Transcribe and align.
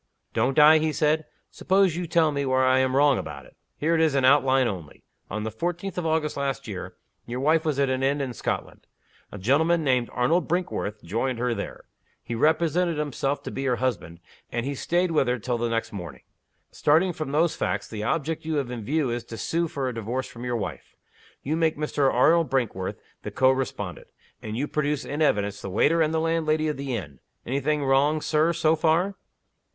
"Don't 0.33 0.57
I?" 0.57 0.79
he 0.79 0.91
said. 0.91 1.27
"Suppose 1.51 1.95
you 1.95 2.07
tell 2.07 2.31
me 2.31 2.43
where 2.43 2.63
I 2.65 2.79
am 2.79 2.95
wrong 2.95 3.19
about 3.19 3.45
it? 3.45 3.55
Here 3.77 3.93
it 3.93 4.01
is 4.01 4.15
in 4.15 4.25
outline 4.25 4.67
only. 4.67 5.03
On 5.29 5.43
the 5.43 5.51
fourteenth 5.51 5.95
of 5.95 6.07
August 6.07 6.35
last 6.37 6.67
your 6.67 6.95
wife 7.27 7.63
was 7.63 7.77
at 7.77 7.87
an 7.87 8.01
inn 8.01 8.19
in 8.19 8.33
Scotland. 8.33 8.87
A 9.31 9.37
gentleman 9.37 9.83
named 9.83 10.09
Arnold 10.11 10.47
Brinkworth 10.47 11.03
joined 11.03 11.37
her 11.37 11.53
there. 11.53 11.83
He 12.23 12.33
represented 12.33 12.97
himself 12.97 13.43
to 13.43 13.51
be 13.51 13.63
her 13.65 13.75
husband, 13.75 14.21
and 14.51 14.65
he 14.65 14.73
staid 14.73 15.11
with 15.11 15.27
her 15.27 15.37
till 15.37 15.59
the 15.59 15.69
next 15.69 15.93
morning. 15.93 16.23
Starting 16.71 17.13
from 17.13 17.31
those 17.31 17.55
facts, 17.55 17.87
the 17.87 18.01
object 18.01 18.43
you 18.43 18.55
have 18.55 18.71
in 18.71 18.83
view 18.83 19.11
is 19.11 19.23
to 19.25 19.37
sue 19.37 19.67
for 19.67 19.87
a 19.87 19.93
Divorce 19.93 20.25
from 20.25 20.43
your 20.43 20.57
wife. 20.57 20.95
You 21.43 21.55
make 21.55 21.77
Mr. 21.77 22.11
Arnold 22.11 22.49
Brinkworth 22.49 22.97
the 23.21 23.29
co 23.29 23.51
respondent. 23.51 24.07
And 24.41 24.57
you 24.57 24.67
produce 24.67 25.05
in 25.05 25.21
evidence 25.21 25.61
the 25.61 25.69
waiter 25.69 26.01
and 26.01 26.11
the 26.11 26.19
landlady 26.19 26.67
of 26.69 26.77
the 26.77 26.95
inn. 26.95 27.19
Any 27.45 27.59
thing 27.59 27.83
wrong, 27.85 28.19
Sir, 28.19 28.51
so 28.51 28.75
far?" 28.75 29.13